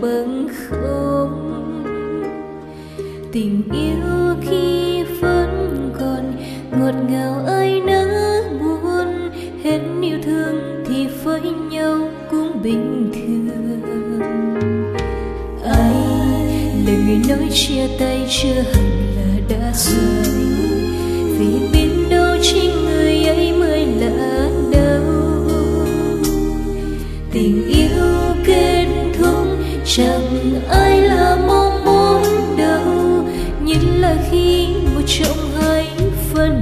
[0.00, 1.30] bằng không
[3.32, 4.99] tình yêu khi
[6.80, 9.30] ngọt ngào ai nỡ buồn.
[9.64, 13.80] Hết yêu thương thì với nhau cũng bình thường.
[15.64, 15.94] Ai
[16.86, 20.34] là người nói chia tay chưa hẳn là đã rời
[21.38, 25.02] vì biết đâu chính người ấy mới là đâu
[27.32, 28.86] tình yêu kết
[29.18, 29.46] thúc,
[29.84, 30.29] chẳng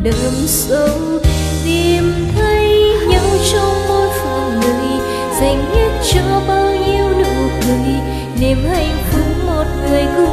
[0.02, 1.18] đậm sâu,
[1.64, 5.00] tìm thấy nhau trong mỗi phần người,
[5.40, 7.94] dành hết cho bao nhiêu nụ cười,
[8.40, 10.27] niềm hạnh phúc một người cùng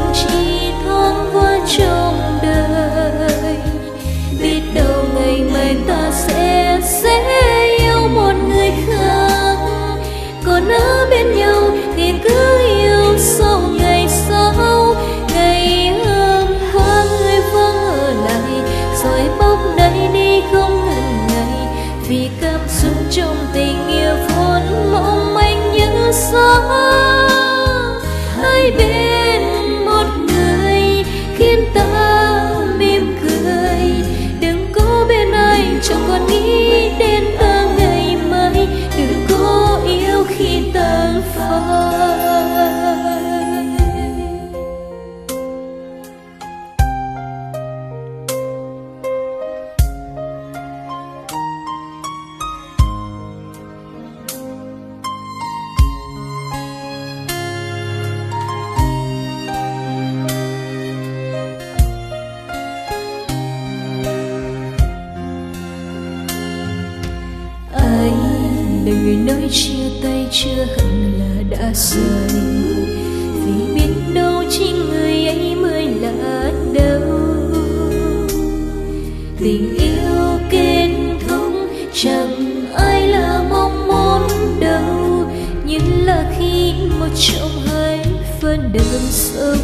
[26.55, 26.94] như
[69.45, 72.41] người chia tay chưa hẳn là đã rời
[73.33, 77.01] vì biết đâu chính người ấy mới là đâu
[79.39, 80.89] tình yêu kết
[81.27, 81.53] thúc,
[81.93, 84.21] chẳng ai là mong muốn
[84.59, 85.29] đâu,
[85.65, 88.05] nhưng là khi một trong hai
[88.41, 89.55] phần đường sâu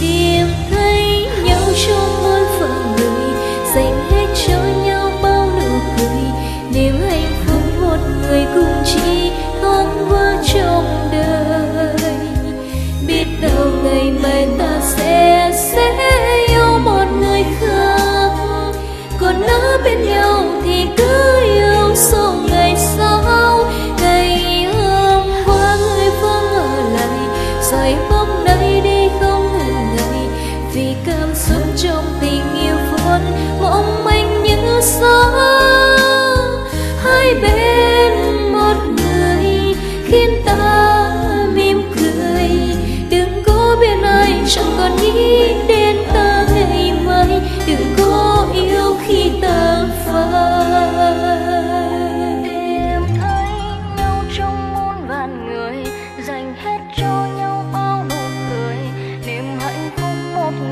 [0.00, 2.13] tìm thấy nhau trong
[8.84, 9.30] chỉ
[9.60, 10.73] thoáng qua trong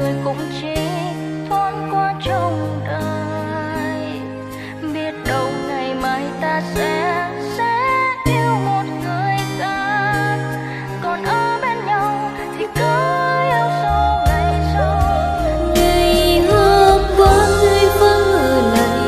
[0.03, 0.75] người cũng chỉ
[1.49, 4.21] thoáng qua trong đời.
[4.93, 10.39] Biết đâu ngày mai ta sẽ sẽ yêu một người khác.
[11.03, 12.83] Còn ở bên nhau thì cứ
[13.51, 14.99] yêu sau ngày sau.
[15.75, 18.99] Ngày hôm qua người vẫn ở lại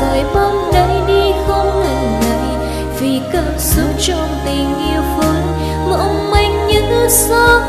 [0.00, 2.68] rồi bóng đây đi không ngần ngại.
[3.00, 5.42] Vì cảm xúc trong tình yêu vốn
[5.90, 7.60] mong manh như gió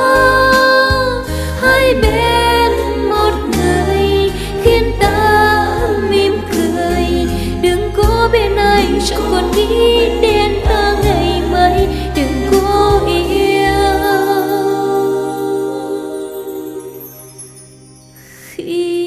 [18.60, 18.99] e